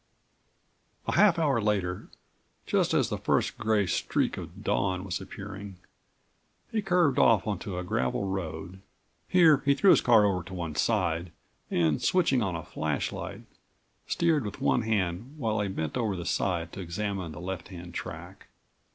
[1.05, 2.07] A half hour later,
[2.65, 5.75] just as the first gray streak of dawn was appearing,
[6.71, 8.81] he curved off onto a gravel road.
[9.29, 11.31] Here he threw his car over to one side
[11.69, 13.41] and, switching on a flashlight,
[14.07, 17.93] steered with30 one hand while he bent over the side to examine the left hand
[17.93, 18.47] track.